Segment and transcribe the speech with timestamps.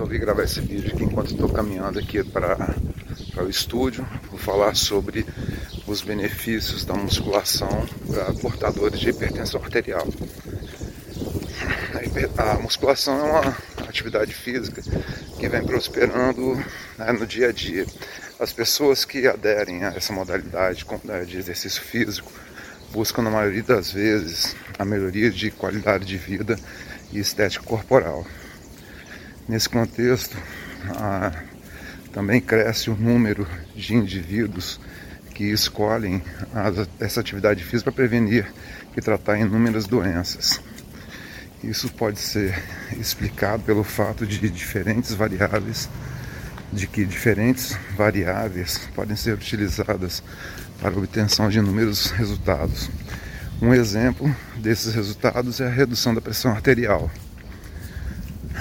[0.00, 2.74] resolvi gravar esse vídeo aqui enquanto estou caminhando aqui para
[3.36, 4.06] o estúdio.
[4.30, 5.26] Vou falar sobre
[5.86, 10.08] os benefícios da musculação para portadores de hipertensão arterial.
[12.38, 14.80] A musculação é uma atividade física
[15.38, 16.54] que vem prosperando
[16.96, 17.84] né, no dia a dia.
[18.38, 22.32] As pessoas que aderem a essa modalidade né, de exercício físico
[22.90, 26.58] buscam, na maioria das vezes, a melhoria de qualidade de vida
[27.12, 28.24] e estética corporal.
[29.50, 30.36] Nesse contexto,
[32.12, 34.78] também cresce o número de indivíduos
[35.34, 36.22] que escolhem
[37.00, 38.46] essa atividade física para prevenir
[38.96, 40.60] e tratar inúmeras doenças.
[41.64, 42.62] Isso pode ser
[42.96, 45.88] explicado pelo fato de diferentes variáveis,
[46.72, 50.22] de que diferentes variáveis podem ser utilizadas
[50.80, 52.88] para a obtenção de inúmeros resultados.
[53.60, 57.10] Um exemplo desses resultados é a redução da pressão arterial.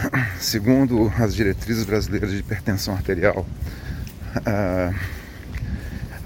[0.39, 3.45] Segundo as diretrizes brasileiras de hipertensão arterial,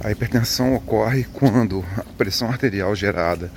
[0.03, 3.51] a hipertensão ocorre quando a pressão arterial gerada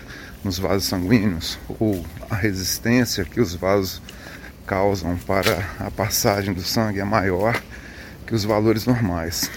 [0.44, 4.00] nos vasos sanguíneos ou a resistência que os vasos
[4.66, 7.60] causam para a passagem do sangue é maior
[8.26, 9.50] que os valores normais.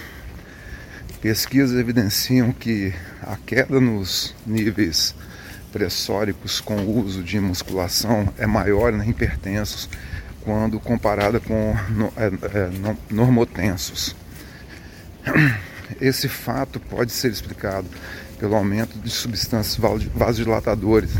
[1.20, 5.14] Pesquisas evidenciam que a queda nos níveis
[5.72, 9.88] pressóricos com o uso de musculação é maior em hipertensos
[10.44, 11.74] quando comparada com
[12.16, 12.70] é, é,
[13.10, 14.16] normotensos.
[16.00, 17.86] Esse fato pode ser explicado
[18.38, 19.76] pelo aumento de substâncias
[20.14, 21.10] vasodilatadoras,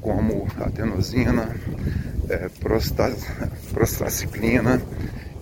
[0.00, 1.54] como atenosina,
[2.28, 2.48] é,
[3.72, 4.80] prostraciclina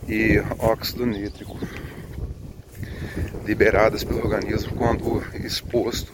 [0.08, 1.58] e óxido nítrico,
[3.44, 6.12] liberadas pelo organismo quando exposto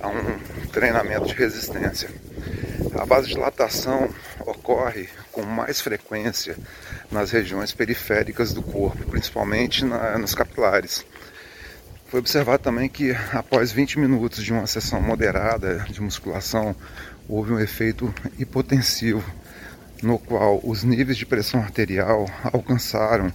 [0.00, 2.08] a um treinamento de resistência.
[2.98, 4.08] A vasodilatação
[4.70, 6.56] ocorre com mais frequência
[7.10, 11.04] nas regiões periféricas do corpo, principalmente na, nos capilares.
[12.06, 16.74] Foi observado também que após 20 minutos de uma sessão moderada de musculação,
[17.28, 19.24] houve um efeito hipotensivo,
[20.02, 23.32] no qual os níveis de pressão arterial alcançaram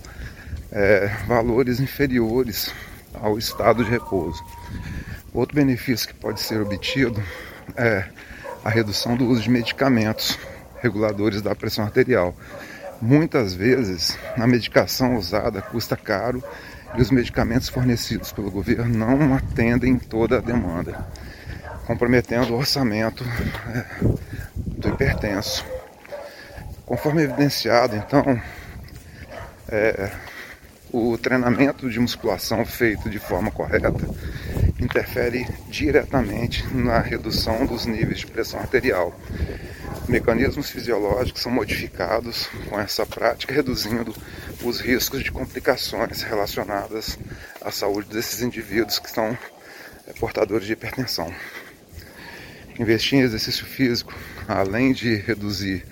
[0.71, 2.73] é, valores inferiores
[3.13, 4.43] ao estado de repouso.
[5.33, 7.21] Outro benefício que pode ser obtido
[7.75, 8.05] é
[8.63, 10.37] a redução do uso de medicamentos
[10.85, 12.35] reguladores da pressão arterial.
[13.01, 16.43] Muitas vezes a medicação usada custa caro
[16.95, 21.05] e os medicamentos fornecidos pelo governo não atendem toda a demanda,
[21.87, 23.25] comprometendo o orçamento
[23.73, 23.85] é,
[24.55, 25.65] do hipertenso.
[26.85, 28.39] Conforme evidenciado, então,
[29.67, 30.11] é,
[30.91, 33.91] o treinamento de musculação feito de forma correta
[34.79, 39.13] interfere diretamente na redução dos níveis de pressão arterial.
[40.07, 44.15] Mecanismos fisiológicos são modificados com essa prática, reduzindo
[44.63, 47.17] os riscos de complicações relacionadas
[47.59, 49.37] à saúde desses indivíduos que são
[50.07, 51.33] é, portadores de hipertensão.
[52.79, 54.13] Investir em exercício físico,
[54.47, 55.83] além de reduzir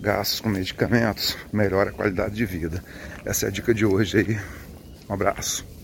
[0.00, 2.82] gastos com medicamentos, melhora a qualidade de vida.
[3.24, 4.38] Essa é a dica de hoje aí.
[5.08, 5.77] Um abraço.